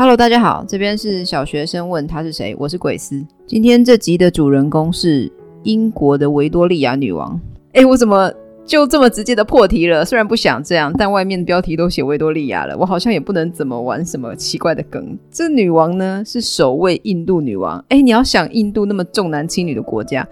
[0.00, 3.20] Hello，大家好，这边是小学生问他是谁，我是鬼斯。
[3.48, 5.28] 今天这集的主人公是
[5.64, 7.40] 英国的维多利亚女王。
[7.72, 8.32] 哎，我怎么
[8.64, 10.04] 就这么直接的破题了？
[10.04, 15.18] 虽然不想这样，但外面标题都写维多利亚了，我好像也不能怎么玩什么奇怪的梗。
[15.32, 17.84] 这女王呢，是首位印度女王。
[17.88, 20.24] 哎，你要想印度那么重男轻女的国家，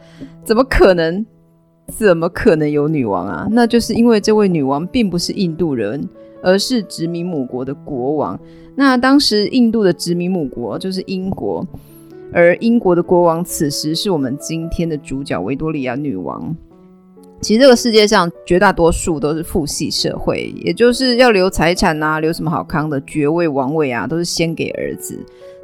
[0.45, 1.27] 怎么可能？
[1.89, 3.49] 怎么可能有女王啊？
[3.51, 6.09] 那就是因为这位女王并不是印度人，
[6.43, 8.39] 而是殖民母国的国王。
[8.75, 11.67] 那当时印度的殖民母国就是英国，
[12.33, 16.55] 而英国的国王此时是我们今天的主角维多利亚女王。
[17.43, 25.19] 其实这个世界上绝大多数都是父系社会，也就是要留财产啊，留什么好康的爵位、王位啊，都是先给儿子，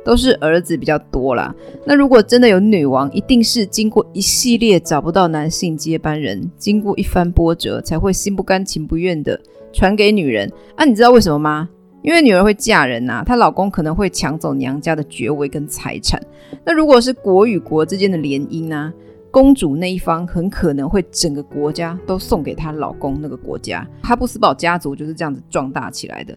[0.04, 1.54] 都是儿子比较多啦。
[1.86, 9.40] 那如果真的有女王，一定是经过一系列找不到男性接班人，经过一番波折，才会心不甘情不愿的
[9.72, 10.50] 传给女人。
[10.76, 11.68] 啊，你知道为什么吗？
[12.02, 16.20] 因为女儿会嫁人呐、啊，她老公可能会抢走娘家的爵位跟财产。
[16.64, 18.92] 那如果是国与国之间的联姻呢？
[19.30, 23.86] 公主那一方很可能会整个国家都送给她老公那个国家。
[24.02, 26.36] 哈布斯堡家族就是这样子壮大起来的。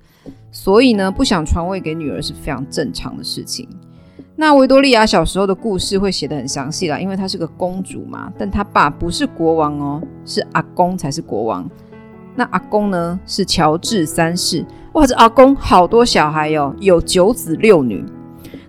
[0.49, 3.67] 所以呢，不想传位给女儿是非常正常的事情。
[4.37, 8.31] 那维多利亚小时候的故事会写得很详细啦，因为她是个公主嘛。
[8.37, 11.69] 但她爸不是国王哦，是阿公才是国王。
[12.35, 14.65] 那阿公呢是乔治三世。
[14.93, 18.03] 哇，这阿公好多小孩哦，有九子六女。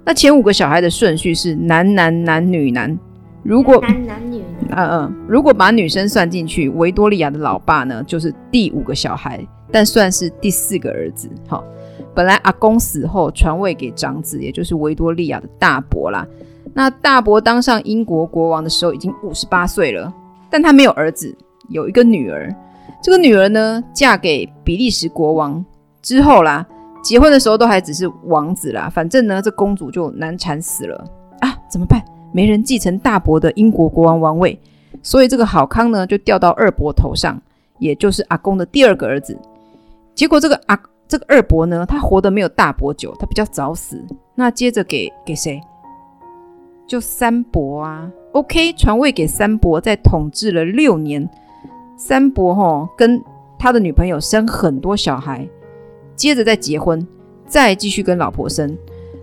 [0.05, 2.97] 那前五个小孩的顺序是男男男女男。
[3.43, 11.29] 如果男男女女，嗯嗯，如果把女生算进去，维多利亚的老爸呢就是第五个小孩，但算是第四个儿子。
[11.47, 11.65] 好，
[12.13, 16.27] 本来阿公死后传位给长子，也就是维多利亚的大伯啦。
[16.75, 20.13] 那大伯当上英国国王的时候已经五十八岁了，
[20.51, 21.33] 但他没有儿子，
[21.69, 22.53] 有一个女儿。
[23.03, 25.65] 这个女儿呢嫁给比利时国王。
[26.03, 26.65] 之后啦，
[27.03, 31.05] 结婚的时候都还只是王子啦，反正呢，这公主就难产死了
[31.41, 32.01] 啊，怎么办？
[32.33, 34.57] 没人继承大伯的英国国王王位，
[35.03, 37.41] 所以这个好康呢就掉到二伯头上，
[37.81, 39.37] 也就是阿公的第二个儿子。
[40.15, 40.79] 结果这个阿
[41.09, 44.01] 这个二伯呢，他活得没有大伯久，他比较早死。
[44.35, 45.61] 那接着给给谁？
[46.87, 51.29] 就三伯啊，OK，传位给三伯，在统治了六年。
[51.97, 53.23] 三伯齁跟
[53.59, 55.49] 他的女朋友生很多小孩。
[56.15, 57.07] 接着再结婚，
[57.47, 58.75] 再继续跟老婆生，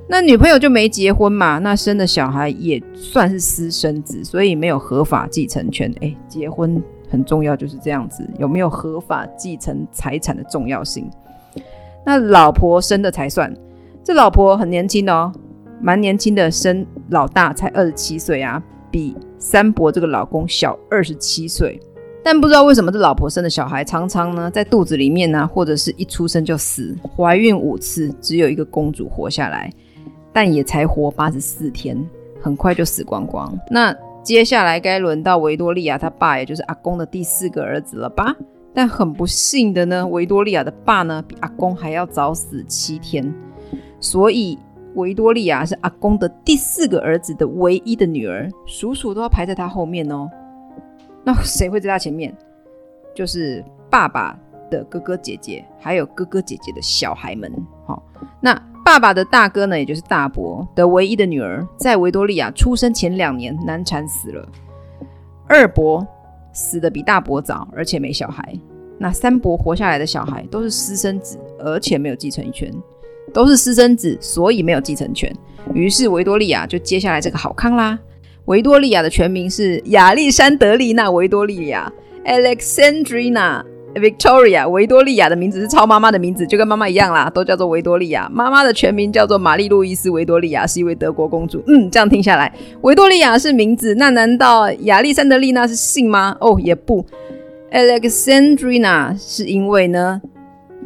[0.08, 5.92] 那女朋友就没结婚嘛，那生的小孩也算是私生子，所以没有合法继承权。
[6.02, 6.80] 诶，结婚
[7.10, 11.10] 很重要，就是这样子，有没有合法继承财产的重要性。
[12.06, 13.52] 那老婆生的才算，
[14.04, 15.32] 这老婆很年轻哦，
[15.82, 18.62] 蛮年轻的，生老大才二十七岁啊，
[18.92, 21.80] 比三伯这个老公小二十七岁。
[22.24, 26.96] 但不知道为什么这老婆生的小孩常常呢在肚子里面呢、或者是一出生就死。
[27.16, 29.70] 怀孕五次，只有一个公主活下来，
[30.32, 32.02] 但也才活八十四天，
[32.42, 33.54] 很快就死光光。
[33.70, 38.34] 那接下来该轮到维多利亚他爸，也就是阿公的第四个儿子了吧？
[38.74, 43.32] 但很不幸的呢，维多利亚的爸呢比阿公还要早死七天，
[44.00, 44.58] 所以
[44.96, 50.30] 维多利亚是阿公的第四个儿子的唯一的女儿，叔叔都要排在他后面哦。
[51.24, 52.36] 那谁会在他前面？
[53.16, 54.38] 就是爸爸
[54.70, 57.52] 的哥哥姐姐，还有哥哥姐姐的小孩们。
[57.86, 58.02] 好、
[58.42, 58.54] 那
[58.84, 64.48] 爸爸的大哥呢，也就是大伯的唯一的女儿，在维多利亚出生前两年难产死了。
[65.48, 66.06] 二伯
[66.52, 68.54] 死得比大伯早，而且没小孩。
[68.98, 72.74] 那三伯活下来的小孩都是私生子，而且没有继承权，
[73.34, 75.34] 都是私生子，所以没有继承权。
[75.74, 77.98] 于是维多利亚就接下来这个好康啦。
[78.46, 81.92] 维多利亚的全名是亚历山德丽娜·维多利亚
[82.26, 83.64] （Alexandrina
[83.96, 84.68] Victoria）。
[84.68, 88.30] 维多利亚的名字是抄妈妈的名字，就跟妈妈一样啦，都叫做维多利亚。
[88.34, 91.64] 妈妈的全名叫做玛丽路易斯·维多利亚，是一位德国公主。
[91.68, 96.36] 嗯，这样听下来，维多利亚是名字，那难道亚历山德丽娜是姓吗？
[96.42, 97.06] 哦，也不
[97.72, 100.22] ，Alexandrina 是因为呢，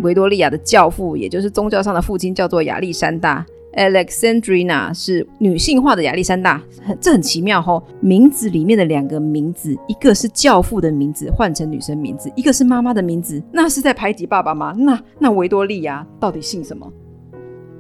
[0.02, 3.44] 维多利亚的教父，也就是宗教上的父亲，叫做亚历山大。
[3.78, 14.74] Alexandrina 是女性化的亚历山大，很这很奇妙吼、名字里面的两个名字，一个是教父的名字换成女生名字，一个是妈妈的名字，那是在排挤爸爸吗？
[14.76, 16.92] 那那维多利亚到底姓什么？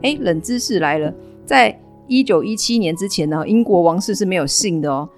[0.03, 1.11] 哎，冷知识来了，
[1.43, 1.75] 在
[2.07, 5.09] 一九一七年之前呢，英国王室是没有姓的哦。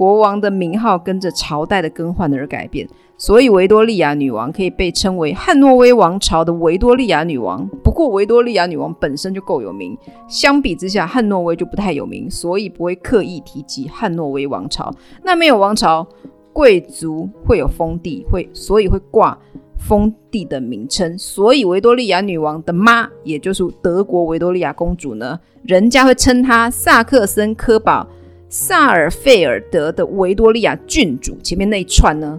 [0.00, 2.88] 国王的名号跟着朝代的更换而改变，
[3.18, 7.68] 所以维多利亚女王可以被称为汉诺威王朝的维多利亚女王。
[7.84, 9.94] 不过，维多利亚女王本身就够有名，
[10.26, 14.90] 相比之下，汉诺威就不太有名，所以不会刻意提及汉诺威王朝。
[15.22, 16.06] 那没有王朝，
[16.50, 19.36] 贵族会有封地，会所以会挂
[19.76, 28.06] 封地的名称，所以维多利亚女王的妈，也就是德国维多利亚公主呢，人家会称她萨克森科堡
[28.50, 31.38] 萨尔费尔德的维多利亚郡主。
[31.40, 32.38] 前面那一串呢，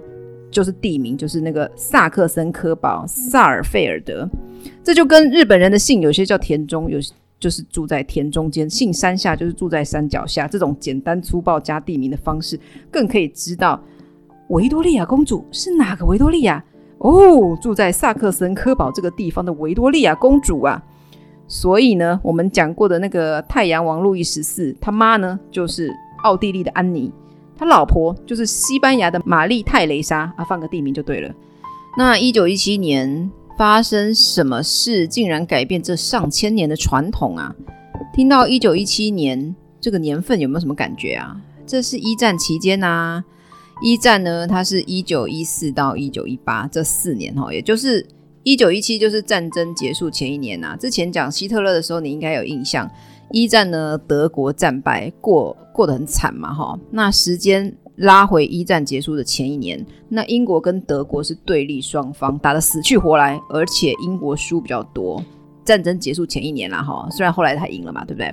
[0.51, 4.29] 就是地名，就是那个萨克森科堡萨尔费尔德。
[4.83, 6.99] 这就跟日本人的姓有些叫田中，有
[7.39, 10.47] 就是住在田中间；姓山下就是住在山脚下。
[10.47, 12.59] 这种简单粗暴加地名的方式，
[12.91, 13.81] 更可以知道
[14.49, 16.63] 维多利亚公主是哪个维多利亚。
[16.97, 20.83] 哦，住在萨克森科堡这个地方的维多利亚公主啊，
[21.51, 25.93] 所以呢，我们讲过的那个太阳王路易十四，他妈呢就是
[26.23, 27.11] 奥地利的安妮，
[27.57, 31.29] 他老婆就是西班牙的玛丽泰蕾莎啊，放个地名就对了。
[31.97, 37.53] 那一九一七年发生什么事，竟然改变这上千年的传统啊？
[38.13, 41.35] 听到一九一七年这个年份，有没有什么感觉啊？
[41.67, 43.21] 这是一战期间啊。
[43.83, 48.07] 一战呢，它是一九一四到一九一八这四年哈，也就是
[48.43, 52.89] 一九一七就是战争结束前一年呐、之前讲希特勒的时候，你应该有印象。
[53.31, 56.77] 一战呢，德国战败，过过得很惨嘛哈。
[56.89, 65.23] 那时间拉回一战结束的前一年，那英国跟德国是对立双方，打得死去活来，而且英国输比较多。
[65.63, 68.31] 战争结束前一年啦哈，虽然后来他赢了嘛，对不对？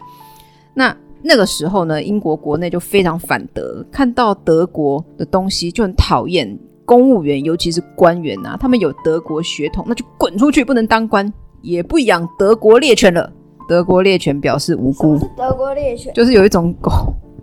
[0.75, 0.97] 那。
[1.21, 6.57] 那个时候呢，英国国内就非常反德，看到德国的东西就很讨厌。
[6.89, 11.31] 公务员，尤其是官员啊，他们有德国血统，那就滚出去，不能当官，
[11.61, 13.31] 也不养德国猎犬了。
[13.69, 15.19] 德国猎犬表示无辜。
[15.19, 16.91] 是德国猎犬，就是有一种狗，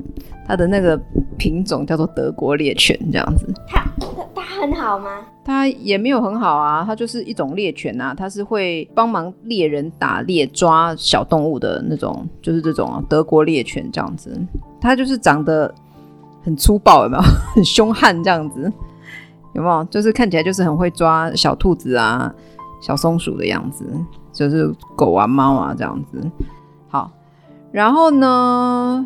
[0.48, 1.00] 它的那个
[1.38, 3.46] 品种叫做德国猎犬，这样子。
[3.68, 3.86] 它
[4.34, 5.22] 它很好吗？
[5.44, 14.36] 它也没有很好啊，它就是一种猎犬啊，它是会帮忙猎人打猎、抓小动物的那种，就是这种德国猎犬这样子。
[14.82, 15.72] 它就是长得
[16.44, 17.24] 很粗暴，有没有？
[17.54, 18.74] 很凶悍这样子，
[19.56, 19.84] 有没有？
[19.86, 22.32] 就是看起来就是很会抓小兔子啊、
[22.82, 23.86] 小松鼠的样子，
[24.32, 26.22] 就是狗啊、猫啊这样子。
[26.88, 27.10] 好，
[27.72, 29.06] 然后呢？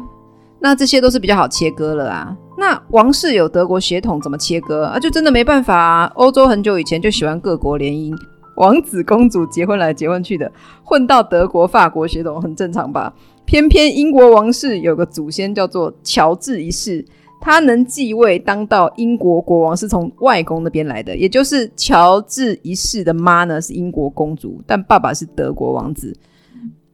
[0.61, 2.35] 那这些都是比较好切割了啊。
[2.57, 4.99] 那王室有德国血统，怎么切割啊？
[4.99, 6.11] 就真的没办法啊。
[6.15, 8.13] 欧洲很久以前就喜欢各国联姻，
[8.57, 10.51] 王子公主结婚来结婚去的，
[10.83, 13.13] 混到德国、法国血统很正常吧？
[13.45, 17.05] 偏偏英国王室有个祖先叫做乔治一世，
[17.41, 26.15] 他能继位当到英国国王是从外公那边来的，也就是乔治一世的妈呢是英国公主，但爸爸是德国王子。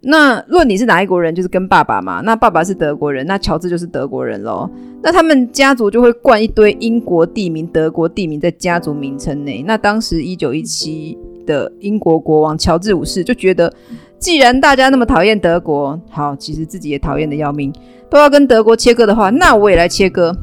[0.07, 2.21] 那论你是哪一国人，就是跟爸爸嘛。
[2.21, 4.69] 那爸爸是德国人，那乔治就是德国人喽。
[5.01, 9.63] 那他们家族就会冠一堆英国地名、德国地名在家族名称内。
[9.63, 13.73] 那当时一九一七的英国国王乔治五世就觉得，
[14.19, 17.71] 既然大家那么讨厌德国，好，其实自己也讨厌的要命，
[18.09, 20.35] 都要跟德国切割的话，那我也来切割，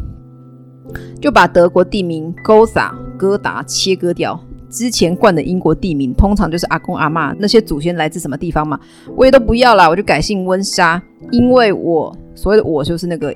[1.20, 4.38] 就把德国地名 g o t a 哥达切割掉。
[4.70, 8.80] 之前冠的英国地名，通常就是阿公阿嬷那些祖先来自什么地方嘛，
[9.14, 13.34] 我也都不要啦，我就改姓温莎，因为我所谓的我就是那个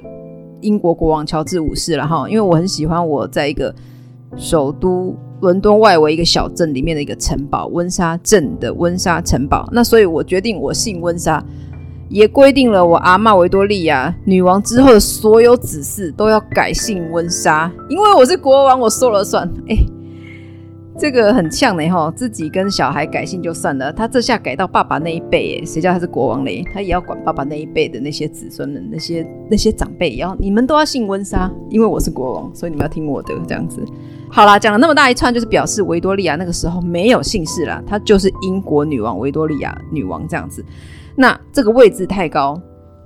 [0.62, 3.75] 英国国王乔治五世了哈，因为我很喜欢我在一个
[4.35, 11.44] 首都伦敦外围一个小镇里面的一个城堡温莎镇的温莎城堡，那所以我决定我姓温莎，
[12.09, 19.77] 也规定了我阿嬷维多利亚女王之后的所有子嗣都要改姓温莎，因为我是国王，我说了算，哎。
[20.99, 26.65] 这个很呛呢，哈，自己跟小孩改姓就算了，他这下改到爸爸那一辈，诶，谁叫他是国王嘞？
[26.73, 33.85] 他也要管爸爸那一辈的那些子孙们，那些那些长辈，然后你们都要姓温莎，因为我是国王，所以你们要听我的，这样子。
[34.37, 40.62] 好啦，讲了那么大一串，就是表示维多利亚那个时候没有姓氏啦，她就是英国女王维多利亚女王这样子。
[41.14, 42.61] 那这个位置太高。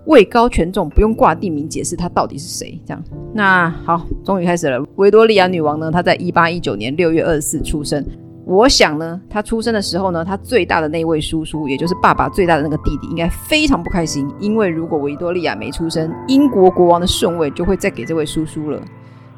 [0.07, 2.77] 位高权重，不用挂地名解释她到底是谁。
[2.85, 4.85] 这样，那好，终于开始了。
[4.97, 8.05] 维多利亚女王呢，她在一八一九年六月二十四出生。
[8.45, 18.83] 我想呢，她出生的时候呢，她最大的那位叔叔，也就是爸爸最大的那个弟弟，应该非常不开心，因为如果维多利亚没出生，英国国王的顺位就会再给这位叔叔了。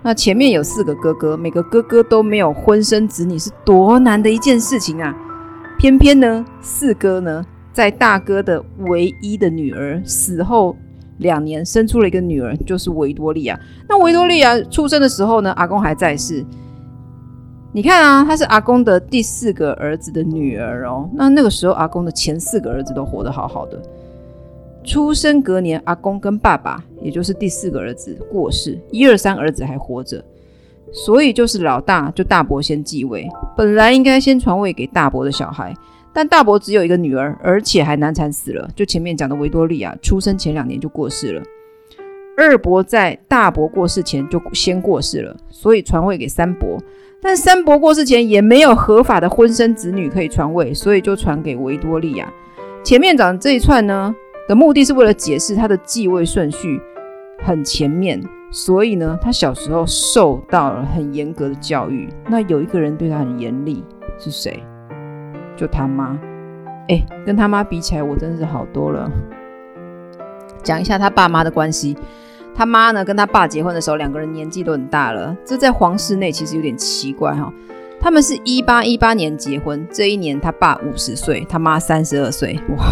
[0.02, 5.14] 那前面有四个哥哥，每个哥哥都没有婚生子女，是多难的一件事情啊！
[5.78, 7.44] 偏偏呢，四哥呢。
[7.72, 10.76] 在大哥的唯一的女儿死后
[11.16, 13.58] 两年，生出了一个女儿，就是维多利亚。
[13.88, 16.44] 那维多利亚出生的时候呢，阿公还在世。
[17.72, 21.08] 你看啊，她是阿公的第四个儿子的女儿哦。
[21.14, 23.80] 那那个时候，阿公的前四个儿子都活得好好的。
[24.84, 30.24] 出生隔年，阿公跟爸爸，也就是第四个儿子过世，一二三儿子还活着，
[30.92, 33.28] 所以就是老大就大伯先继位。
[33.56, 35.74] 本来应该先传位给大伯的小孩。
[36.14, 38.68] 但大伯只有一个女儿，而且还难产死了。
[38.76, 41.42] 就前面讲的维多利亚出生前两年就过世了。
[42.36, 46.78] 二伯在大伯过世前就先过世了，所以传位给三伯。
[47.22, 52.30] 但三伯过世前也没有合法的婚生子女可以传位，所以就传给维多利亚。
[52.84, 54.14] 前面讲的这一串呢
[54.48, 56.80] 的目的是为了解释他的继位顺序
[57.44, 58.20] 很前面，
[58.50, 62.08] 所以呢，他小时候受到了很严格的教育。
[62.28, 63.84] 那有一个人对他很严厉，
[64.18, 64.62] 是谁？
[65.56, 66.18] 就他妈。
[66.88, 69.10] 哎，跟他妈比起来，我真的是好多了。
[70.62, 71.96] 讲一下他爸妈的关系。
[72.54, 75.34] 他妈呢，跟他爸结婚的时候，两个人年纪都很大了。
[75.44, 77.50] 这在皇室内其实有点奇怪哈。
[78.02, 82.84] 他们是一八一八年结婚，这一年他爸五十岁，他妈三十二岁，哇，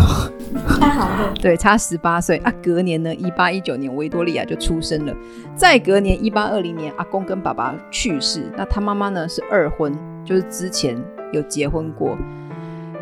[0.79, 1.35] 差好多。
[1.43, 2.55] 对，差十八岁啊。
[2.63, 5.13] 隔年呢，一八一九年维多利亚就出生了。
[5.57, 9.93] 再隔年一八二零年，阿公跟爸爸去世，那他妈妈呢是二婚，
[10.25, 10.97] 就是之前
[11.33, 12.17] 有结婚过。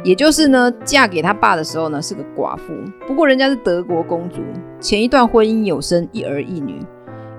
[0.03, 2.73] 也就是呢，嫁给他爸的时候呢，是个寡妇。
[3.07, 4.37] 不过人家是德国公主，
[4.81, 6.81] 前一段婚姻有生一儿一女。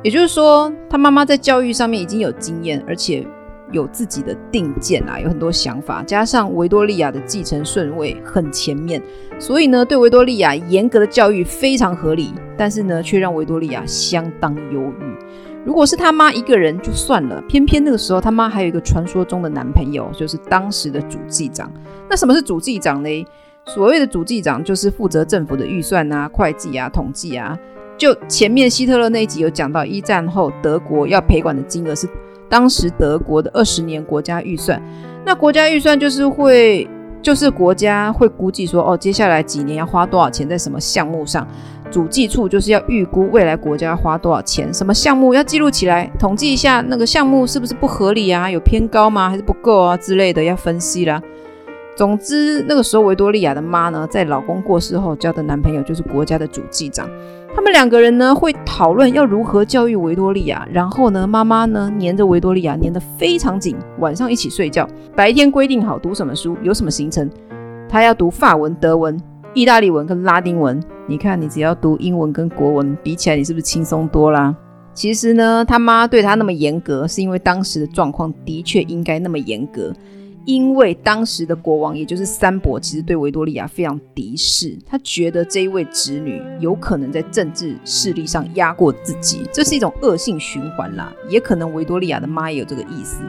[0.04, 3.26] 也就是说，他妈妈在教育上面已经有经验，而且
[3.72, 6.04] 有自己的定见啊，有很多想法。
[6.04, 9.02] 加上维多利亚的继承顺位很前面，
[9.38, 12.34] 所以呢，对维多利亚严格的教育非常合理。
[12.58, 15.66] 但是呢，却让维多利亚相当忧郁。
[15.66, 21.72] 如果是他妈一个人就算了，偏偏那个时候他妈还有一个传说中的男朋友，就是当时的主计长。
[22.10, 23.26] 那什么是主计长呢？
[23.66, 27.58] 所谓的主计长就是负责政府的预算啊、会计啊、统计啊。
[27.98, 32.08] 就前面希特勒那一集有讲到，一战后德国要赔款的金额是
[32.50, 34.82] 当时德国的二十年国家预算。
[35.26, 36.88] 那国家预算就是会，
[37.22, 41.48] 就是国家会估计说，哦，接下来几年要花多少钱在什么项目上。
[41.92, 51.20] 主计处就是要预估未来国家要花多少钱，什么项目要记录起来，统计一下那个项目是不是不合理啊，有偏高吗，还是不够啊之类的，要分析啦。
[52.00, 57.06] 总之，那个时候维多利亚的妈呢，在老公过世后交的男朋友就是国家的主计长，
[57.54, 67.30] 他们两个人呢会讨论要如何教育维多利亚，然后呢，妈妈呢黏着维多利亚黏得非常紧，晚上一起睡觉，白天规定好读什么书，有什么行程，
[67.90, 69.22] 他要读法文、德文。
[69.54, 74.56] 意大利文跟拉丁文，你看，你只要读英文跟国文比起来，你是不是轻松多啦？
[74.94, 79.92] 其实呢，他妈对他那么严格，是因为当时的状况的确应该那么严格。
[80.50, 91.14] 因为当时的国王，也就是三伯，其实对维多利亚非常敌视，他觉得这一位侄女有可能在政治势力上压过自己，这是一种恶性循环啦。
[91.30, 93.22] 也可能维多利亚的妈也有这个意思。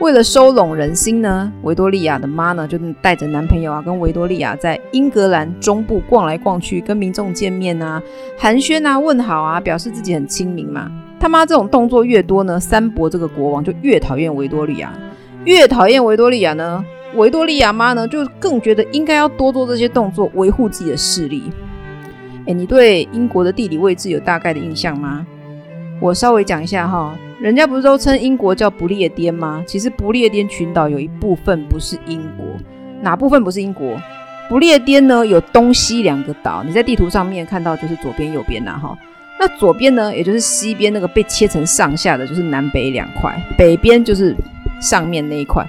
[0.00, 8.02] 为了收拢人心呢，维多利亚的妈呢就带着男朋友啊，跟维多利亚在英格兰中部逛来逛去，跟民众见面啊，
[8.38, 10.90] 寒暄啊，问好啊，表示自己很亲民嘛。
[11.20, 14.90] 他妈这种动作越多呢，三伯这个国王就越讨厌维多利亚，
[15.44, 16.84] 越讨厌维多利亚呢，
[17.14, 21.50] 维多利亚妈呢就更觉得应该要多做这些动作，维护自己的势力。
[22.46, 25.26] 诶，你对英国的地理位置有大概的印象吗？
[26.00, 27.16] 我稍微讲一下哈。
[27.40, 29.64] 人家不是都称英国叫不列颠吗？
[29.66, 32.46] 其实不列颠群岛有一部分不是英国，
[33.00, 34.00] 哪部分不是英国？
[34.48, 38.96] 不列颠呢有东西两个岛，你在地图上面看到就是左边右边呐哈。
[39.40, 44.36] 那左边呢，也就是西边那个被切成上下的，就是南北两块，北边就是
[44.82, 45.66] 上面那一块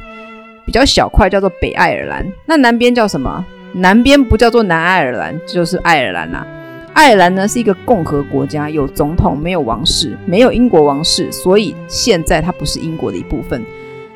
[0.66, 3.46] 比较小块叫做北爱尔兰，那南边叫什么？
[3.74, 6.46] 南边不叫做南爱尔兰，就是爱尔兰呐。
[6.94, 13.64] 爱尔兰呢是一个共和国家，有总统，没有王室，没有英国王室，所以现在它不是英国的一部分。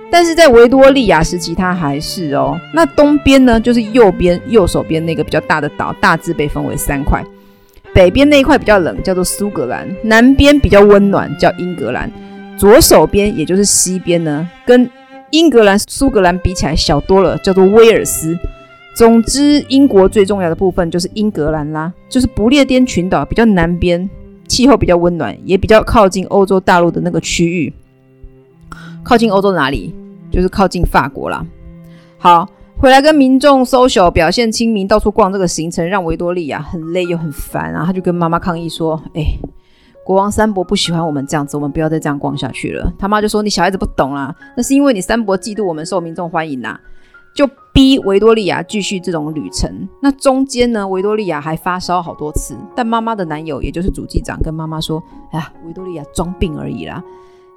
[0.10, 2.58] 但是在维多利亚时期，它还是哦。
[2.74, 7.22] 那东边呢，就是右边右手边那个比较大的岛，大致被分为三块。
[7.94, 12.10] 北边那一块比较冷，叫做苏格兰；南边比较温暖，叫英格兰。
[12.58, 14.90] 左手边也就是西边呢，跟
[15.32, 18.38] 英格兰、苏格兰比起来小多了，叫做威尔斯。
[18.96, 24.10] 总之，英国最重要的部分就是英格兰啦，就是不列颠群岛比较南边，
[24.48, 27.72] 气候比较温暖，也比较靠近欧洲大陆的那个区域。
[29.04, 29.94] 靠近欧洲哪里？
[30.32, 31.46] 就是靠近法国啦。
[32.18, 37.86] 好，回来跟民众 social，表现亲民，到处逛这个行程，让维多利亚很累又很烦啊。
[37.86, 39.38] 他就跟妈妈抗议说：“哎，
[40.08, 46.80] 国王三伯不喜欢我们这样子，我们不要再这样逛下去了。”他妈就说：“你小孩子不懂啦，那是因为你三伯嫉妒我们受民众欢迎呐。”
[47.36, 49.70] 就逼维多利亚继续这种旅程。
[50.02, 52.56] 那中间呢，维多利亚还发烧好多次。
[52.74, 57.04] 但妈妈的男友，也就是主机长，跟妈妈说：“哎呀，维多利亚装病而已啦。”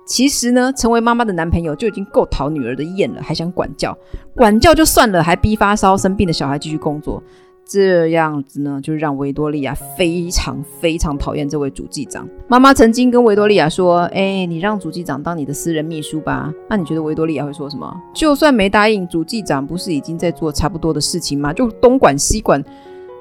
[0.04, 3.96] 其实呢，成为妈妈的男朋友就已经够讨女儿的厌了，还想管教，
[4.34, 7.22] 管教就算了，还逼发烧生病的小孩继续工作。
[7.70, 12.28] 这样子呢，就让维多利亚非常非常讨厌这位主计长。
[12.48, 17.88] 妈妈曾经跟维多利亚说：“哎，你让主计长当你的私人秘书吧。”那你觉得维多利亚会说什么？
[18.12, 21.52] 就算没答应，主计长不是已经在做差不多的事情吗？
[21.52, 22.60] 就东管西管，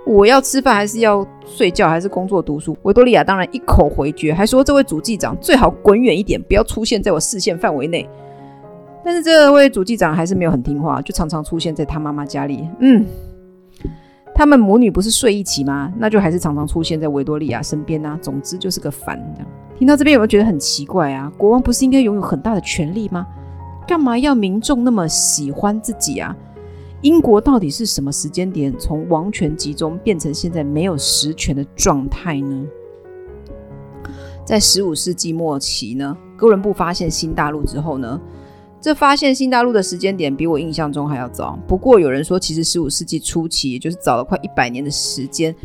[0.03, 2.75] 我要吃饭还是要睡觉还是工作读书？
[2.81, 8.09] 维多利亚当然一口回绝，还说这位主计长最好滚远一点，不要出现在我视线范围内。
[9.05, 12.67] 但是这位主计长还是没有很听话，就常常出现在他妈妈家里。
[12.79, 13.05] 嗯，
[14.33, 15.91] 他们母女不是睡一起吗？
[15.97, 18.17] 那就还是常常出现在维多利亚身边啊。
[18.21, 19.19] 总之就是个烦。
[19.77, 21.31] 听到这边有没有觉得很奇怪啊？
[21.37, 23.27] 国王不是应该拥有很大的权力吗？
[23.87, 26.35] 干嘛要民众那么喜欢自己啊？
[27.01, 32.65] 英国到底是什么时间点从王权集中变成现在没有实权的状态呢？
[34.45, 38.19] 在十五世纪末期呢，哥伦布发现新大陆之后呢，
[38.81, 41.57] 这发现新大陆的时间点比我印象中还要早。
[41.67, 45.55] 不过有人说，其实十五世纪初期，也就是早了快一百年的时间，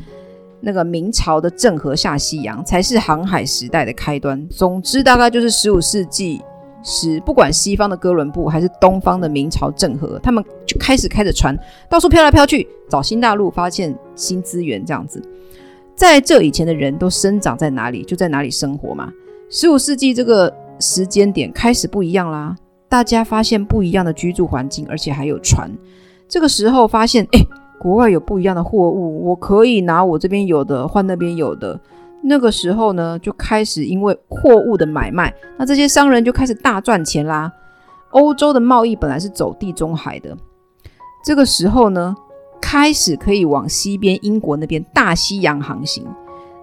[0.60, 4.46] 那个明朝的郑和下西洋才是航海时代的开端。
[4.48, 6.40] 总之，大概就是十五世纪。
[6.86, 15.22] 时，不管西方的哥伦布还是东方的明朝郑和，他们就开始开着船到处飘来飘去，找新大陆，发现新资源，这样子。
[15.94, 19.10] 在这以前的人都生长在哪里，就在哪里生活嘛。
[19.48, 22.54] 十五世纪这个时间点开始不一样啦，
[22.94, 25.68] 大家发现不一样的居住环境，而且还有船。
[26.28, 27.40] 这个时候发现，哎，
[27.76, 31.80] 国外有不一样的货物，我可以拿我这边有的换那边有的。
[32.22, 37.52] 那个时候呢，就开始因为货物的买卖，那这些商人就开始大赚钱啦。
[38.10, 40.36] 欧洲的贸易本来是走地中海的，
[41.24, 42.14] 这个时候呢，
[42.60, 46.06] 开始可以往西边英国那边大西洋航行。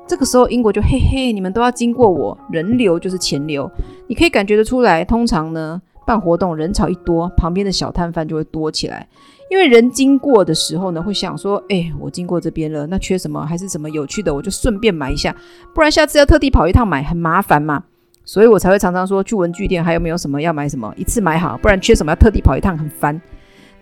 [0.08, 3.70] 这个时候英国就嘿嘿，你们都要经过我，人流就是钱流，
[4.08, 5.04] 你可以感觉得出来。
[5.04, 9.08] 通常呢，办活动人潮一多，旁边的小摊贩就会多起来。
[9.50, 15.36] 因为人经过的时候呢，会想说：“哎，我经过这边了，那缺什么还是什么有趣的，我就顺便买一下，
[15.76, 17.84] 不然下次要特地跑一趟买很麻烦嘛。”
[18.24, 23.20] 所以我才会常常说去文具店还有没有什么要买什么，一次买好，不然缺什么要特地跑一趟很烦。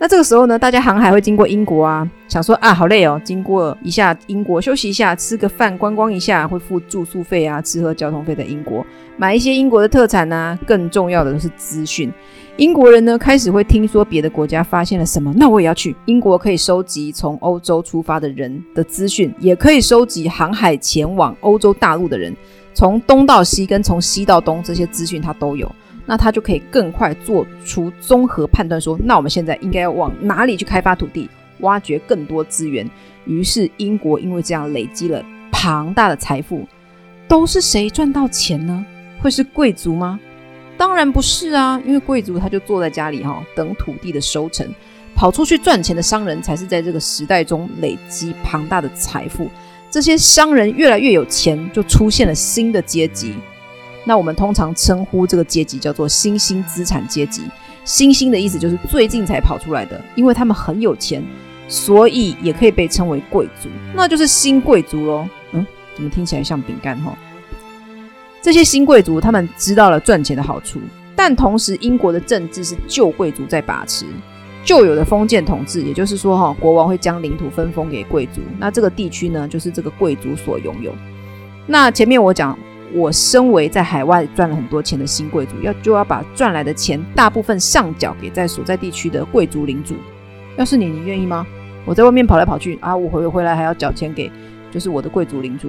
[0.02, 8.82] 那这个时候呢，大家航海会经过英国啊，想说啊，好累哦，经过一下英国休息一下，吃个饭，观光一下，会付住宿费啊，吃喝交通费在英国，
[9.18, 10.58] 买一些英国的特产啊。
[10.66, 12.10] 更重要的是资讯，
[12.56, 15.94] 英国人呢开始会听说别的国家发现了什么，那我也要去。
[16.06, 22.34] 英国可以收集从欧洲出发的人的资讯，也可以收集航海前往欧洲大陆的人，
[22.72, 25.70] 从东到西跟从西到东这些资讯他都有。
[26.10, 32.84] 那他就可以更快做出综合判断，说，那我们现在应该要往哪里去开发土地，挖掘更多资源。
[33.26, 36.66] 于是英国因为这样累积了庞大的财富，
[37.28, 38.84] 都是谁赚到钱呢？
[39.20, 40.18] 会是贵族吗？
[40.76, 44.66] 当然不是啊，因为贵族他就坐在家里哈，等土地的收成，
[45.14, 49.48] 跑出去赚钱的商人才是在这个时代中累积庞大的财富。
[49.88, 53.36] 这些商人越来越有钱，就出现了新的阶级。
[54.04, 57.42] 那我们通常称呼这个阶级叫做新兴资产阶级。
[57.84, 61.24] 新兴的意思就是最近才跑出来的，因为他们很有钱，
[61.66, 65.26] 所以也可以被称为贵族，那就是新贵族喽。
[65.52, 67.16] 嗯，怎么听起来像饼干哈？
[68.42, 70.78] 这些新贵族他们知道了赚钱的好处，
[71.16, 74.04] 但同时英国的政治是旧贵族在把持，
[74.64, 80.94] 旧有的封建统治，也就是说哈，国王会将领土分封给贵族，那这个地区呢，就是这个贵族所拥有。
[81.66, 82.56] 那前面我讲。
[82.92, 89.94] 我身为在海外赚了很多钱的新贵族，要就要把赚来的钱大部分上缴给在所在地区的贵族领主。
[90.56, 91.46] 要是你，你愿意吗？
[91.84, 94.30] 我在外面跑来跑去啊，我回回来还要缴钱给，
[94.70, 95.68] 就是我的贵族领主，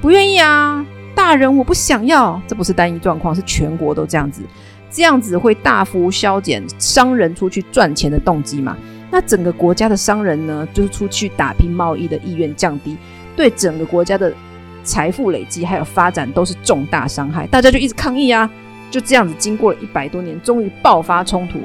[0.00, 2.40] 不愿意啊，大人，我不想要。
[2.46, 4.42] 这不是单一状况，是全国都这样子，
[4.90, 8.76] 这样子会大幅削减商人出去赚钱的动机嘛？
[9.10, 12.96] 那整个国家的商人呢，就是出去打拼贸易的意愿降低，
[13.36, 14.32] 对整个国家的。
[14.82, 18.48] 财富累积还有发展都是重大伤害，大家就一直抗议啊，
[18.90, 21.58] 就这样子经过了一百多年，终于爆发冲突。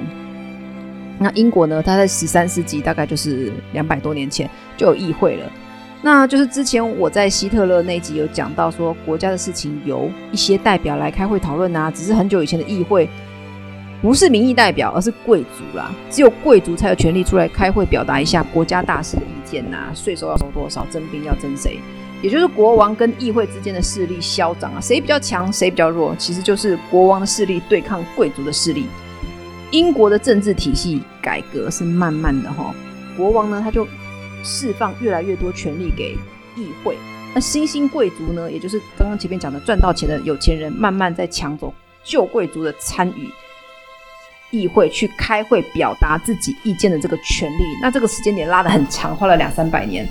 [1.17, 1.81] 那英国呢？
[1.81, 5.49] 它在十三世纪，大概就是两百多年前就有议会了。
[6.01, 13.09] 那就是之前我在希特勒那集有讲到说，国家的事情由一些代表来开会讨论啊，只是很久以前的议会
[14.01, 21.79] 不是民意代表，而是贵族啦，只有贵族才有权利出来开会，表达一下国家大事的意见呐，税收要收多少，征兵要征谁。
[22.21, 28.87] 也就是国王跟议会之间的势力消长啊，谁比较强，谁比较弱，其实就是国王的势力对抗贵族的势力。
[29.71, 32.73] 英国的政治体系改革是慢慢的哈，
[33.17, 33.85] 国王呢他就
[34.43, 36.17] 释放越来越多权力给
[36.55, 36.97] 议会，
[37.33, 41.73] 那新兴贵族呢，也就是刚刚前面讲的赚到钱的有钱人，慢慢在抢走
[42.03, 43.29] 旧贵族的参与
[44.51, 47.63] 议会去开会表达自己意见的这个权利。
[47.81, 50.07] 那这个时间点拉得很长，花了两三百年。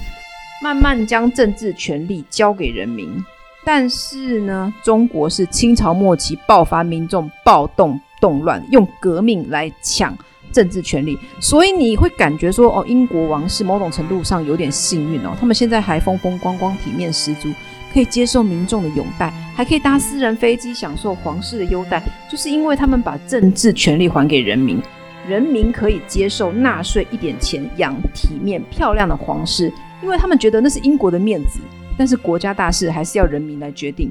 [0.65, 3.23] 慢慢将政治权力交给人民，
[3.67, 10.17] 但是呢，中国是清朝末期爆发民众暴动动乱，用革命来抢
[10.55, 17.51] 政治权力，所以你会感觉说，哦，英国王室某种程度上有点幸运哦，他们现在还风风光光、体面十足，
[17.93, 24.81] 可以接受民众的拥戴，还可以搭私人飞机享受皇室的优待，就是因为他们把政治权力还给人民，
[25.29, 29.71] 人民可以接受纳税一点钱养体面漂亮的皇室，
[30.05, 31.59] 因为他们觉得那是英国的面子。
[31.97, 34.11] 但是国家大事还是要人民来决定，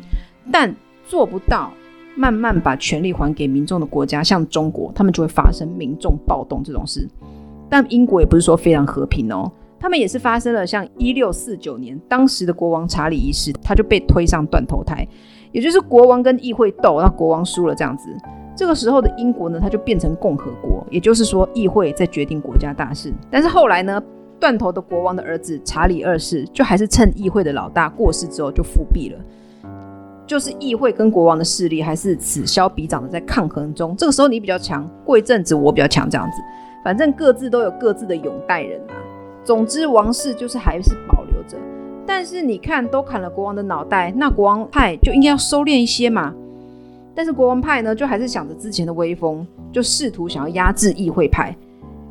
[0.49, 0.73] 但
[1.05, 1.71] 做不到
[2.15, 7.05] 慢慢把权力还给民众的国家，像中国，他们就会发生民众暴动这种事。
[7.69, 9.51] 但英国也不是说非常和平哦。
[9.79, 15.05] 他们也是发生了，像一六四九年，当时的国王查理一世，他就被推上断头台，
[15.51, 18.09] 也就是国王跟议会斗，那国王输了这样子。
[18.55, 23.13] 这个时候的英国呢，他就变成共和国，也就是说议会在决定国家大事。
[23.29, 24.01] 但是后来呢，
[24.43, 29.19] 断头的国王的儿子查理二世，就还是趁议会的老大过世之后就复辟了，
[30.27, 33.95] 就是议会跟国王的势力还是此消彼长的在抗衡中。
[33.95, 36.41] 这个时候你比较强，过一阵子我比较强，这样子，
[36.83, 38.91] 反正各自都有各自的拥戴人啊。
[39.45, 41.57] 总之，王室就是还是保留着。
[42.05, 46.33] 但是你看，都砍了国王的脑袋，那国王派就应该要收敛一些嘛。
[47.15, 51.55] 但是国王派呢，就还是想着之前的威风，就试图想要压制议会派，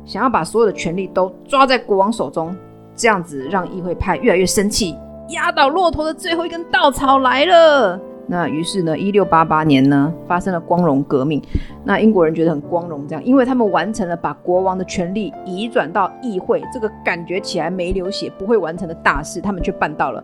[0.05, 2.55] 想要把所有的权力都抓在国王手中，
[2.95, 4.95] 这样子让议会派越来越生气。
[5.29, 7.99] 压倒骆驼的最后一根稻草来了。
[8.25, 11.41] 那于是呢，一六八八年呢，发生了光荣革命。
[11.83, 20.23] 那英国人觉得很光荣，这样，因为他们完成了把国王的权力移转到议会，这个感觉起来没流血不会完成的大事，他们却办到了，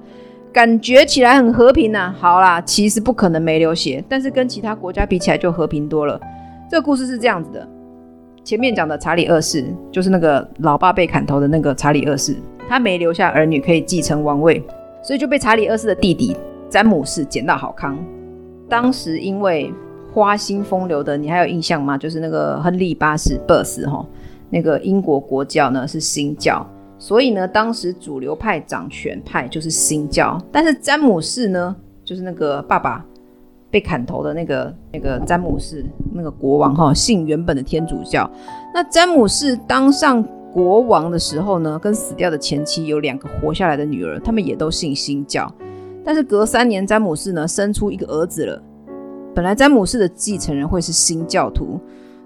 [0.53, 2.15] 感觉起来很和平啊。
[2.17, 6.19] 好啦，其实不可能没流血，但是跟其他国家比起来就和平多了。
[6.69, 7.67] 这个故事是这样子的：
[8.49, 12.35] 前面讲的查理二世，就是那个老爸被砍头的那个查理二世，
[12.67, 14.59] 他没留下儿女可以继承王位，
[15.03, 16.35] 所以就被查理二世的弟弟。
[16.67, 17.95] 詹姆士捡到好康，
[18.67, 19.71] 当时因为
[20.11, 21.95] 花心风流的，你还有印象吗？
[21.95, 24.03] 就是那个亨利八世 Birth 哈，
[24.49, 33.05] 那个英国国教呢是新教，所以呢，当时主流派掌权派就是新教，但是詹姆士呢，就是那个爸爸
[33.71, 38.29] 被砍头的那个那个詹姆士那个国王哈，信原本的天主教。
[38.73, 45.51] 那詹姆士当上国王的时候呢，跟死掉的前妻有两个活下来的女儿，他们也都信新教。
[46.03, 48.61] 但是隔三年，詹姆士呢生出一个儿子了。
[49.35, 51.79] 本来詹姆士的继承人会是新教徒，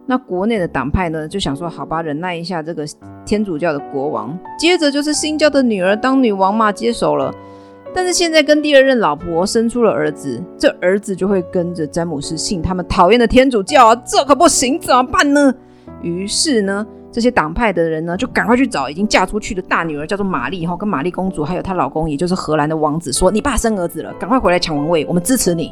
[0.06, 2.86] 那国内的党派呢就想说，好吧，忍耐一下这个
[3.25, 7.34] 天主教的国王，接着就是新教的女儿当女王嘛，接手了。
[7.93, 15.53] 但是现在跟第二任老婆生出了儿子，这儿子就会跟着詹姆斯信他们讨厌的天主教啊，这可不行，怎么办呢？
[16.01, 16.86] 于是呢。
[17.12, 25.71] 这些党派的人呢，就赶快去找已经嫁出去的大女儿，叫做玛丽哈，跟玛丽公主，还有她老公，也就是荷兰的王子，说：“你爸生儿子了，赶快回来抢王位，我们支持你。”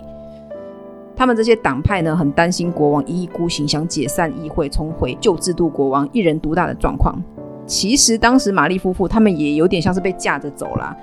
[1.17, 7.19] 他们这些党派呢，很担心国王一意孤行，想解散议会，重回旧制度国王一人独大的状况。
[7.65, 10.95] 其实当时玛丽夫妇他们也有点像是被架着走啦。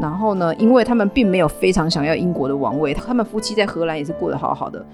[0.00, 4.84] 然后呢，因为他们并没有非常想要英国的王位，他们夫妻在荷兰也是过得好好的。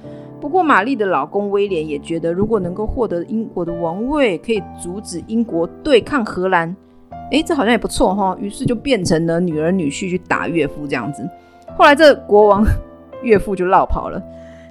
[0.41, 6.75] 不过，玛丽的老公威廉也觉得，如果能够获得英国的王位，可以阻止英国对抗荷兰。
[7.31, 8.37] 诶，这好像也不错哈。
[8.41, 11.29] 于是就变成了女儿女婿去打岳父这样子。
[11.77, 12.65] 后来这国王
[13.23, 14.23] 岳父就落跑了，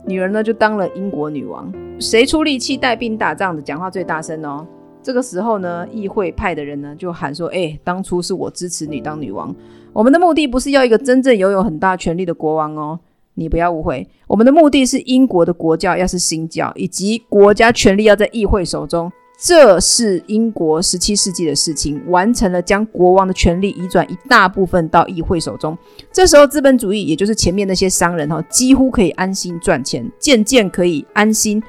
[0.05, 1.71] 女儿呢就当了英国女王。
[1.99, 4.65] 谁出力气带兵打仗的，讲话最大声哦。
[5.09, 9.51] 这个时候呢，议会派的人呢就喊说：“诶，当初是我支持你当女王，
[9.91, 12.99] 我们的目的不是要一个真正拥有很大权力的国王哦。”
[13.33, 19.11] 你不要误会，我们的目的是英国的国教要是新教，以及国家权力要在议会手中。
[19.41, 25.75] 这是英国十七世纪的事情，完成了将国王的权力移转一大部分到议会手中。
[26.11, 31.63] 这时候，资本主义，也就是前面那些商人哈，几乎可以安心赚钱，渐渐可以安心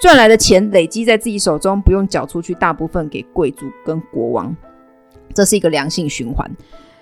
[0.00, 4.56] 赚来的钱累积在自己手中，不用缴出去大部分给贵族跟国王。
[5.34, 6.50] 这是一个良性循环。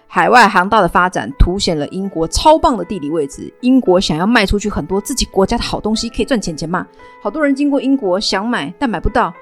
[0.08, 3.52] 海外航道的发展凸显了英国超棒的地理位置。
[3.60, 6.86] 英国想要卖出去很多自己国家的好东西，可以赚钱钱嘛？
[7.22, 9.32] 好多人经过英国想买，但买不到，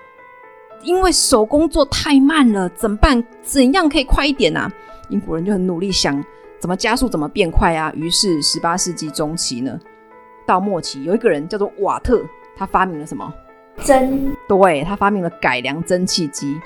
[0.82, 2.68] 因为手工做太慢了。
[2.70, 3.24] 怎么办？
[3.42, 4.72] 怎样可以快一点呢、啊？
[5.08, 6.22] 英国人就很努力想
[6.58, 7.90] 怎么加速，怎么变快啊。
[7.94, 9.78] 于是十八世纪中期呢，
[10.44, 12.22] 到末期有一个人叫做瓦特，
[12.56, 13.32] 他发明了什么？
[13.84, 14.34] 蒸。
[14.48, 16.60] 对，他发明了改良蒸汽机。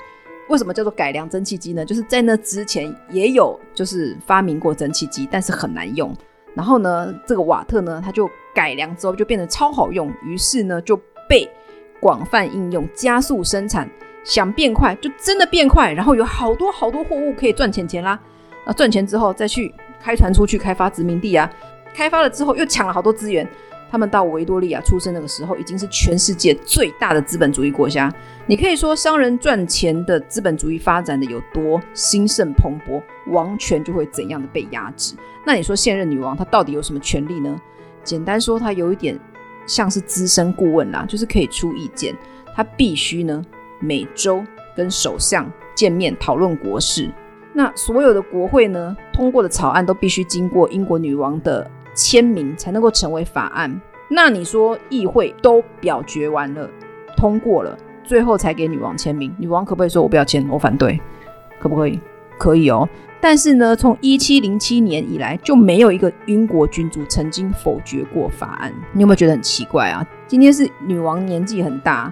[0.49, 1.85] 为什么叫做改良蒸汽机呢？
[1.85, 6.13] 就是在那之前也有，就是发明过蒸汽机，但是很难用。
[6.53, 11.49] 然后呢，这个瓦特呢，他就改良之后就变得超好用，于是呢就被
[12.01, 13.89] 广泛应用，加速生产。
[14.23, 18.19] 想变快就真的变快，然后有好多好多货物可以赚钱钱啦。
[18.67, 21.51] 那赚钱之后再去开船出去开发殖民地啊，
[21.91, 23.47] 开发了之后又抢了好多资源。
[23.91, 28.11] 他们到维多利亚出生那个时候，已经是全世界最大的资本主义国家。
[28.47, 35.13] 你可以说，商人赚钱的资本主义发展的有多兴盛蓬勃，王权就会怎样的被压制。
[35.45, 37.59] 那你说现任女王她到底有什么权利呢？
[38.01, 39.19] 简单说，她有一点
[39.67, 42.15] 像是资深顾问啦，就是可以出意见。
[42.55, 43.45] 她必须呢
[43.79, 44.41] 每周
[44.75, 47.11] 跟首相见面讨论国事。
[47.53, 53.81] 那所有的国会呢通过的草案都必须经过英国女王的签名才能够成为法案。
[54.09, 56.69] 那你说议会都表决完了，
[57.15, 60.99] 通过了，最后才给女王签名，女王可不可以说我不要签，我反对？
[61.59, 61.99] 可不可以？
[62.37, 62.87] 可以哦。
[63.23, 68.73] 但是呢，从一七零七年以来就没有一个英国君主曾经否决过法案。
[68.93, 70.05] 你有没有觉得很奇怪啊？
[70.27, 72.11] 今天是女王年纪很大，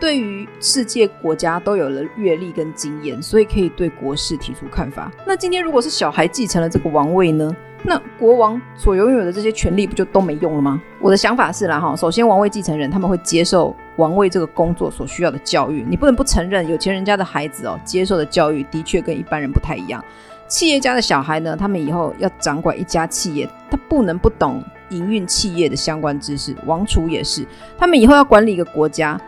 [0.00, 5.10] 对于世界国家都有了阅历跟经验，所以可以对国事提出看法。
[5.26, 7.54] 那今天如果是小孩继承了这个王位呢？
[7.86, 10.80] 那国王所拥有的这些权利不就都没用了吗？
[11.00, 20.02] 我的想法是啦哈，首先王位继承人他们会接受王位这个工作所需要的教育，你不能不承认有钱人家的孩子哦，接受的教育的确跟一般人不太一样。
[20.48, 26.56] 企业家的小孩呢，他们以后要掌管一家企业，他不能不懂营运企业的相关知识。
[26.64, 29.20] 王储也是，他们以后要管理一个国家，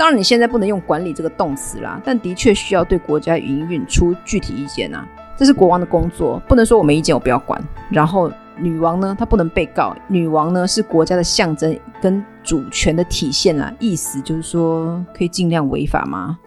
[0.00, 5.06] 当然你现在不能用管理这个动词啦，但的确需要对国家营运出具体意见啊。
[5.36, 7.62] 这是国王的工作，不能说我没意见，我不要管。
[7.90, 9.94] 然后女王呢，她不能被告。
[10.08, 16.38] 女王呢是国家的象征跟主权的体现啊，意思就是说可以尽量违法吗？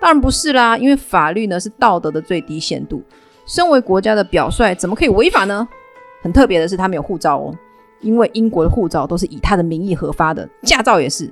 [0.00, 3.02] 当然不是啦，因为法律呢是道德的最低限度。
[3.44, 5.68] 身为国家的表率，怎么可以违法呢？
[6.22, 7.54] 很特别的是，他没有护照哦，
[8.00, 11.30] 因为英国的护照都是以他的名义核发的，驾照也是，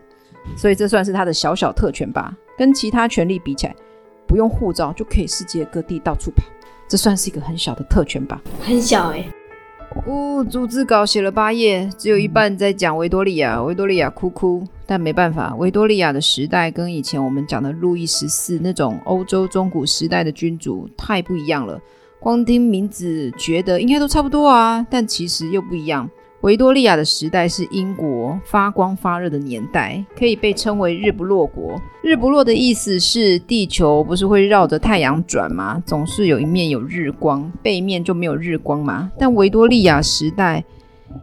[0.57, 2.35] 所以这算是他的小小特权吧。
[2.59, 3.75] 跟其他权利比起来，
[4.27, 6.45] 不用护照就可以世界各地到处跑。
[6.89, 8.41] 这算是一个很小的特权吧？
[8.61, 9.33] 很小哎、欸。
[10.07, 13.63] 哦，逐字稿写了八页，只有一半在讲维多利亚。
[13.63, 21.79] 维多利亚哭哭，但没办法，维多利亚的时代跟以前我们讲的路易十四那种欧洲中古时代的君主太不一样了。
[22.19, 26.09] 光听名字觉得应该都差不多啊，但其实又不一样。
[26.43, 31.81] 维多利亚的时代是英国发光发热的年代，可以被称为日不落国。
[32.03, 35.81] 日不落的意思是地球不是会绕着太阳转吗？
[35.87, 39.09] 总是有一面有日光，背面就没有日光嘛。
[39.17, 40.65] 但维多利亚时代，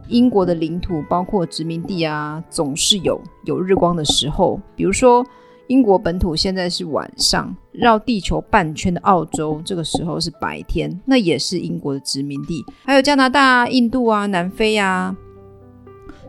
[0.08, 5.24] 英国的领土包括殖民地啊，总是有有日光的时候，比如说。
[5.70, 12.64] 英国本土现在是晚上，绕地球半圈的澳洲这个时候是白天，那也是英国的殖民地。
[12.84, 15.16] 还有加拿大、印度啊、南非啊。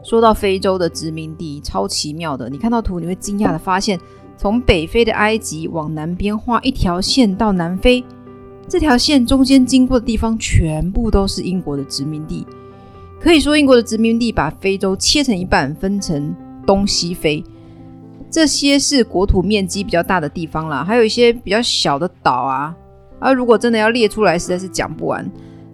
[0.03, 2.51] 说到非洲的殖民地，超奇妙的。
[2.51, 3.99] 你看到图，你会惊讶的发现，
[4.37, 8.03] 从北非的埃及往南边画一条线到南非，
[8.67, 12.45] 这条线中间经过的地方全部都是英国的殖民地。
[13.19, 17.43] 可以说，英国的殖民地把非洲切成一半，分成东西非。
[18.31, 22.73] 这些是国土面积比较大的地方啦，还有一些比较小的岛啊。
[23.19, 25.29] 而如果真的要列出来，实在是讲不完。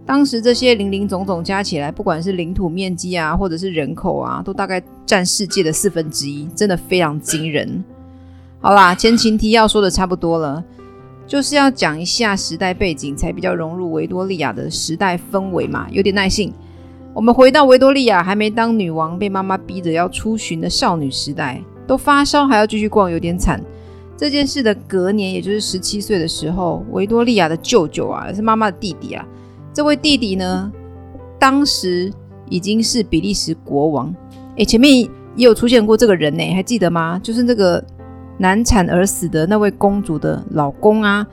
[0.05, 7.83] 当时这些零零总总加起来，不管是领土面积啊，或者是人口啊，都大概占世界的四分之一，真的非常惊人。
[8.59, 10.63] 好啦，前情提要说的差不多了，
[11.27, 15.87] 就是要讲一下时代背景，才比较融入维多利亚的时代氛围嘛。
[15.91, 16.51] 有点耐性，
[17.13, 21.61] 我们回到维多利亚还没当女王，被妈妈逼着要出巡的少女时代。
[21.87, 23.59] 都发烧还要继续逛，有点惨。
[24.17, 29.25] 这件事的隔年，也就是十七岁的时候，维多利亚的舅舅啊，是妈妈的弟弟啊。
[29.71, 30.71] 这位弟弟呢，
[31.39, 32.11] 当时
[32.49, 34.13] 已经是比利时国王。
[34.55, 35.01] 诶，前面
[35.35, 37.19] 也有出现过这个人呢，还记得吗？
[37.21, 37.83] 就是那个
[38.39, 41.25] 难产而死的那位公主的老公啊，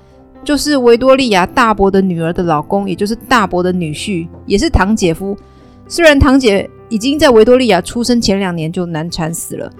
[0.44, 5.34] 就是维多利亚大伯的女儿的老公，也就是大伯的女婿，也是堂姐夫。
[5.88, 9.72] 虽然堂姐已经在维多利亚出生前两年就难产死了。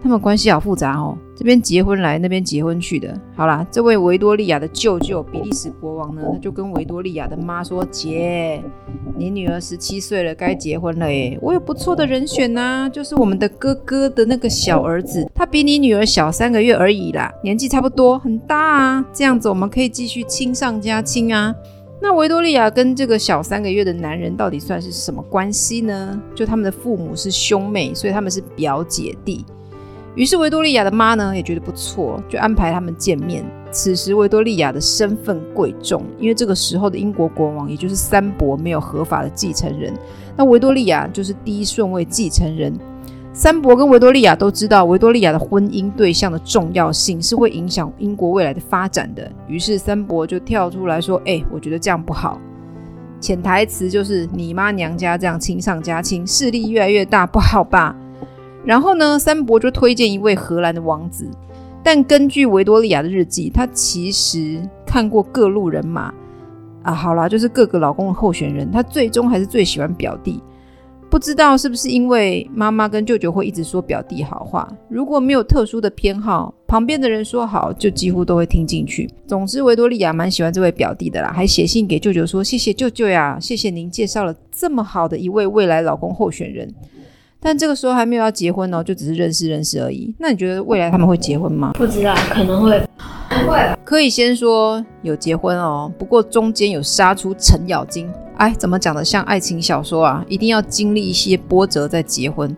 [0.00, 3.20] 他们关系好复杂哦，这边结婚来，那边结婚去的。
[3.34, 8.62] 好啦，这位维多利亚的舅舅比利时国王呢，他就跟维多利亚的妈说：“姐，
[9.16, 11.36] 你女儿十七岁了，该结婚了耶。
[11.42, 19.04] 我有不错的人选呐、啊，就是我们的哥哥的那个小儿子，他比你女儿小三个月而已啦，年纪差不多，很大啊。
[19.12, 21.52] 这样子我们可以继续亲上加亲啊。
[22.00, 26.22] 那维多利亚跟这个小三个月的男人到底算是什么关系呢？
[26.36, 29.44] 就他们的父母是兄妹，所以他们是表姐弟。”
[30.18, 33.44] 于是维多利亚的妈呢也觉得不错，就安排他们见面。
[33.70, 39.94] 此时维多利亚的身份贵重，因为这个时候的英国国王也就是三伯没有合法的继承人，
[40.36, 42.76] 那维多利亚就是第一顺位继承人。
[43.32, 52.40] 三伯跟维多利亚都知道维多利亚的婚姻对象的重要性是会影响英国未来的发展的，于是三伯就跳出来说：“哎、我觉得这样不好。”
[53.20, 57.94] 潜台词就是你妈娘家这样亲上加亲，势力越来越大，不好吧？
[58.68, 61.26] 然后呢，三伯就推荐一位荷兰的王子，
[61.82, 66.12] 但根据维多利亚的日记，他其实看过各路人马，
[66.82, 70.42] 啊，好啦，就是各个老公的候选人，她最终还是最喜欢表弟。
[71.08, 79.08] 不知道是不是因为妈妈跟舅舅会一直说表弟好话，如果没有特殊的偏好，旁边的人说好，就几乎都会听进去。
[79.26, 86.70] 总之，维多利亚蛮喜欢这位表弟的啦，还写信给舅舅说：“谢谢舅舅呀，谢谢您介绍了这么好的一位未来老公候选人。”
[87.40, 90.12] 但这个时候还没有要结婚哦，就只是认识认识而已。
[90.18, 91.72] 那你觉得未来他们会结婚吗？
[91.74, 92.80] 不知道，可能会，
[93.28, 93.58] 不会。
[93.84, 98.10] 可以先说有结婚哦，不过中间有杀出程咬金。
[98.36, 100.24] 哎，怎么讲的像爱情小说啊？
[100.28, 102.54] 一定要经历一些波折再结婚。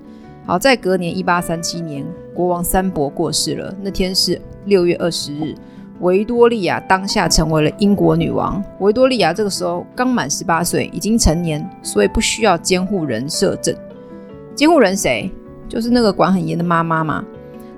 [0.46, 3.74] 好，在隔年一八三七年，国王三伯过世了。
[3.82, 5.54] 那天是六月二十日，
[6.00, 8.62] 维多利亚当下成为了英国女王。
[8.80, 13.74] 维多利亚这个时候刚满十八岁，已经成年，所以不需要监护人摄政。
[14.54, 15.30] 监护人谁？
[15.68, 17.24] 就是那个管很严的妈妈嘛。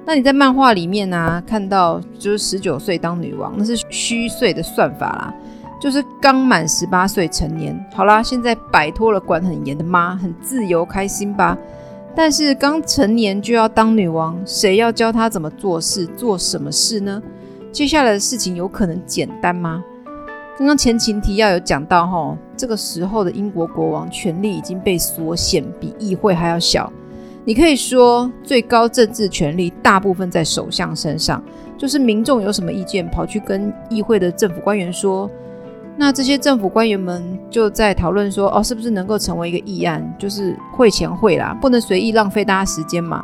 [0.04, 5.34] 那你在漫画里面呢、看到就是十九岁当女王，那是虚岁的算法啦。
[5.80, 7.78] 就是刚满十八岁成年。
[7.94, 11.56] 好啦，现在摆脱了管很严的妈，很自由开心吧。
[12.14, 17.22] 但是刚成年就要当女王，谁要教她怎么做事，做什么事呢？
[17.72, 19.82] 接下来的事情有可能简单吗？
[20.62, 26.92] 刚刚前情提要有讲到，齁，这个时候的英国国王权力已经被缩限，比议会还要小。
[27.44, 31.42] 你可以说，最高政治权力大部分在首相身上，
[31.76, 35.28] 就是民众有什么意见，跑去跟议会的政府官员说，
[35.96, 43.20] 那这些政府官员们就在讨论说，哦，是不是能够成为一个议案，就是会前会啦，不能随意浪费大家时间嘛。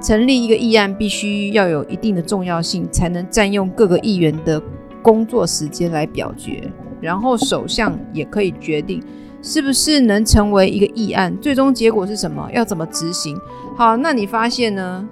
[0.00, 4.62] 成立一个议案必须要有一定的重要性，才能占用各个议员的。
[5.02, 9.02] 工作时间来表决，然后首相也可以决定
[9.42, 13.36] 是不是能成为一个议案，最终结果是什么，要怎么执行。
[13.76, 15.08] 好，那你发现呢？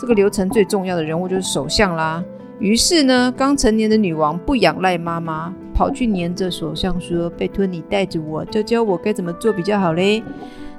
[0.00, 2.22] 这个流程最重要的人物就是首相啦。
[2.60, 10.22] 于是呢，刚成年的女王不仰赖妈妈，跑去黏着首相说：“拜托你带着我，教教我该怎么做比较好嘞。”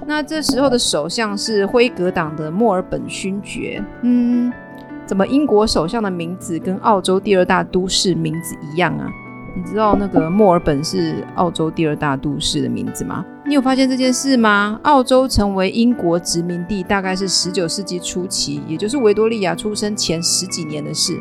[0.08, 3.84] 那这时候的首相是辉格党的墨尔本勋爵。
[4.04, 4.52] 嗯。
[5.10, 9.10] 怎么英国首相的名字跟澳洲第二大都市名字一样啊？
[9.58, 13.26] 你知道那个墨尔本是澳洲第二大都市的名字吗？
[13.44, 14.80] 你有发现这件事吗？
[14.84, 21.20] 澳洲成为英国殖民地大概是十九世纪初期，也就是维多利亚出生前十几年的事。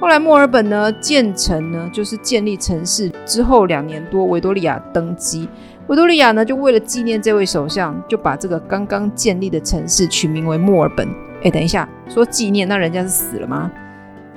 [0.00, 5.46] 后来墨尔本呢建成呢，就是建立城市之后两年多，维多利亚登基。
[5.88, 11.06] 维多利亚呢就为了纪念这位首相，就把这个刚刚建立的城市取名为墨尔本。
[11.42, 13.70] 哎，等一下，说纪念，那人家是死了吗？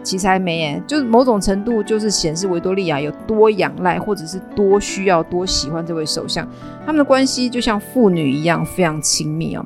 [0.04, 6.48] 其实还没，哎，就是某种程度就是显示维多利亚有多仰赖，或者是多需要、多喜欢这位首相，
[6.86, 9.66] 他们的关系就像父女一样，非常亲密哦。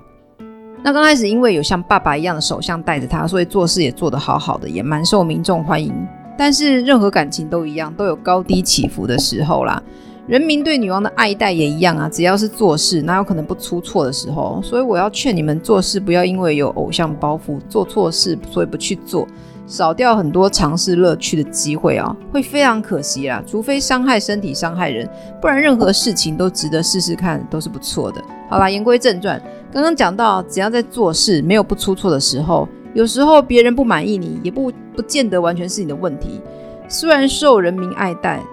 [0.84, 5.92] 那刚开始因为有像爸爸一样的首相带着他，所以做事也做得好好的，也蛮受民众欢迎。
[6.38, 9.82] 但是任何感情都一样，都有高低起伏的时候啦。
[10.28, 14.60] 人民对女王的爱戴也一样啊，只要是做事，哪有可能不出错的时候？
[14.62, 19.26] 所以我要劝你们做事，不要因为有偶像包袱，做错事所以不去做，
[19.66, 23.42] 少掉很多尝试乐趣的机会啊，会非常可惜啦。
[23.48, 25.10] 除非伤害身体、伤害人，
[25.42, 28.22] 不然任何事情都值得试试看，都是不错的。
[28.50, 36.42] 好啦，言归正传，刚刚讲到，只要在做事没有不出错的时候，有时候别人不满意你，也不不见得完全是你的问题。
[36.90, 38.44] 虽然受人民爱戴。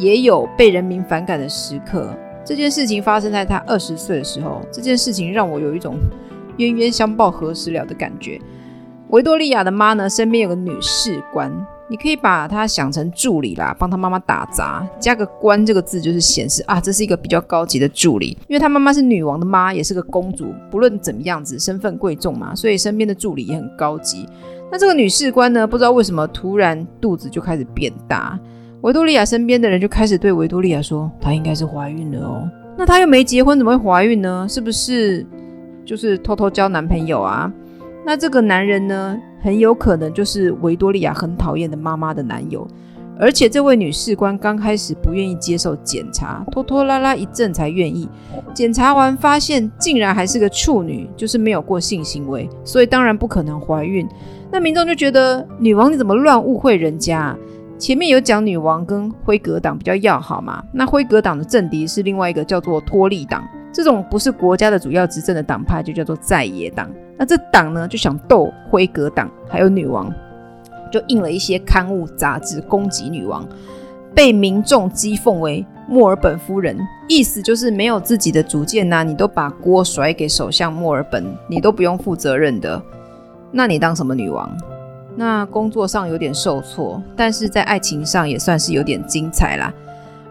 [0.00, 2.12] 也有被人民反感的时刻。
[2.44, 4.60] 这件事情发生在他二十岁的时候。
[4.72, 5.96] 这件事情让我有一种
[6.56, 8.40] 冤冤相报何时了的感觉。
[9.10, 11.52] 维多利亚的妈呢，身边有个女士官，
[11.88, 18.38] 你可以把她想成助理啦，帮她妈妈打杂，加个“官”这个字，就是显示啊，这是一个比较高级的助理。
[18.48, 24.26] 因为她妈妈是女王的妈，也是个公主，不论怎么样子，身份贵重嘛，所以身边的助理也很高级。
[24.72, 28.38] 那这个女士官呢，不知道为什么突然肚子就开始变大。
[28.82, 32.50] 维多利亚身边的人就开始对维多利亚说：“她应该是怀孕了哦。
[32.78, 34.46] 那她又没结婚，怎么会怀孕呢？
[34.48, 35.26] 是不是
[35.84, 37.52] 就是偷偷交男朋友啊？
[38.06, 42.66] 那这个男人呢，很有可能就是维多利亚很讨厌的妈妈的男友。
[43.18, 48.08] 而且这位女士官刚开始不愿意接受检查，拖拖拉拉一阵才愿意。
[48.54, 54.08] 检查完发现竟然还是个处女，就是没有过性行为，所以当然不可能怀孕。
[54.50, 57.36] 那民众就觉得女王你怎么乱误会人家？”
[57.80, 63.42] 前面有讲女王跟辉格党比较要好嘛，那辉格党的政敌是另外一个叫做托利党，
[63.72, 66.90] 这种不是国家的主要执政的党派就叫做在野党。
[67.16, 70.12] 那这党呢就想斗辉格党，还有女王，
[70.92, 73.48] 就印了一些刊物杂志攻击女王，
[74.14, 76.78] 被民众讥讽为墨尔本夫人，
[77.08, 82.82] 意思就是没有自己的主见呐、你都把锅甩给首相墨尔本，你都不用负责任的，
[83.50, 84.54] 那你当什么女王？
[85.20, 89.70] 那工作上有点受挫，但是在爱情上也算是有点精彩啦。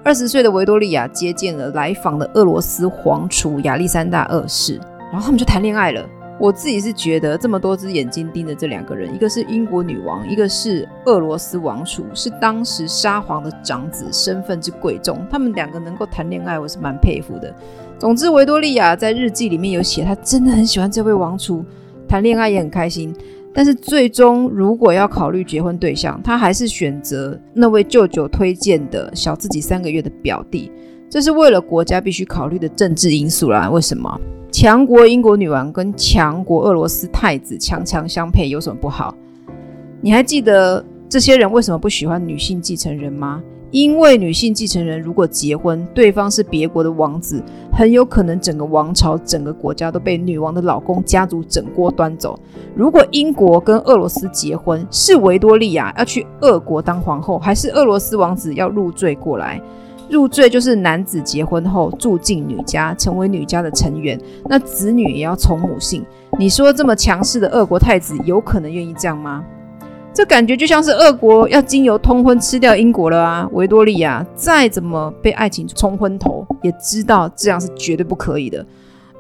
[0.04, 4.82] 二十岁的维多利亚接见了来访的俄罗斯皇储亚历山大二世，
[5.12, 6.04] 然后他们就谈恋爱了。
[6.40, 17.54] 我自己是觉得这么多只眼睛盯着这两个人，一个是英国女王，一个是俄罗斯王储，是当时沙皇的长子，身份之贵重，他们两个能够谈恋爱，我是蛮佩服的。
[18.00, 21.64] 总之，维多利亚在日记里面有写，她真的很喜欢这位王储，
[22.08, 23.14] 谈恋爱也很开心。
[23.54, 30.72] 但是最终，如果要考虑结婚对象，他还是选择那位舅舅推荐的小自己三个月的表弟。
[31.10, 33.70] 这是为了国家必须考虑的政治因素啦。
[33.70, 34.20] 为什么？
[34.52, 39.16] 强国英国女王跟强国俄罗斯太子强强相配有什么不好？
[40.02, 43.42] 你还记得这些人为什么不喜欢女性继承人吗？
[43.72, 52.40] 因为女性继承人如果结婚，对方是别国的王子，很有可能整个王朝、整个国家都被女王的老公家族整锅端走。
[52.76, 59.62] 如果英国跟俄罗斯结婚，是维多利亚要去俄国当皇后，还是俄罗斯王子要入赘过来？
[60.10, 66.04] 入赘就是男子结婚后住进女家，成为女家的成员，那子女也要从母姓。
[66.40, 69.46] 你说这么强势的俄国太子有可能愿意这样吗？
[70.20, 73.50] 这感觉就像是俄国要经由通婚吃掉英国了啊！
[73.54, 78.66] 维多利亚再怎么被爱情冲昏头，也知道这样是绝对不可以的。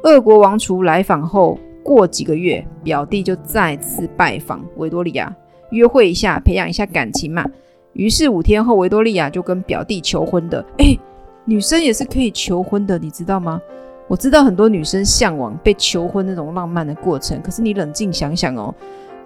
[0.04, 5.34] 俄国王储来访后，过几个月，表弟就再次拜访维多利亚，
[5.72, 7.46] 约会一下，培养一下感情嘛。
[7.94, 10.66] 于是五天后，维多利亚就跟表弟求婚的。
[10.80, 11.00] 哎，
[11.46, 13.62] 女生也是可以求婚的，你知道吗？
[14.10, 18.76] 我知道很多女生向往被求婚那种浪漫的过程，可是你冷静想想哦，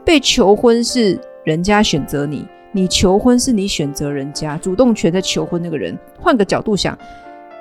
[0.06, 5.98] 被求婚是人家选择你，你求婚是你选择人家，主动权在求婚那个人。
[6.20, 6.98] 换个角度想，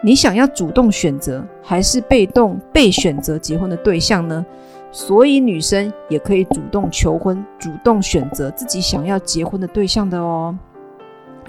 [0.03, 4.45] 你想要主动选择，还是被动被选择结婚的对象呢？
[4.91, 10.57] 所以女生也可以主动求婚，主动选择自己想要结婚的对象的哦。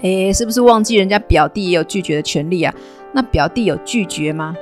[0.00, 2.74] 诶，是不是忘记人家表弟也有拒绝的权利啊？
[3.12, 4.56] 那表弟有拒绝吗？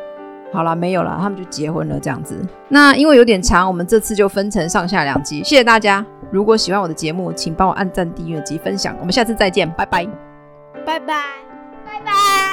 [0.52, 2.36] 好了，没有了，他们就结婚了这样子。
[2.68, 5.38] 那因为有点长，我们这次就分成上下两集。
[5.38, 8.96] 谢谢大家，如果喜欢我的节目，请帮我按赞、订阅及分享。
[8.98, 10.06] 我们下次再见，拜拜，
[10.86, 11.22] 拜拜，
[11.84, 12.51] 拜拜。